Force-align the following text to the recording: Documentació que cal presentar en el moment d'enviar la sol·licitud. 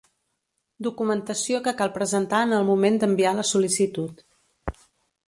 Documentació 0.85 1.59
que 1.67 1.73
cal 1.81 1.93
presentar 1.97 2.39
en 2.47 2.55
el 2.61 2.65
moment 2.71 2.97
d'enviar 3.05 3.35
la 3.41 3.47
sol·licitud. 3.51 4.25